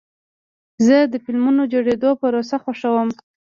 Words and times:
زه 0.85 0.95
د 1.13 1.15
فلمونو 1.23 1.61
د 1.65 1.69
جوړېدو 1.73 2.09
پروسه 2.21 2.55
خوښوم. 2.63 3.09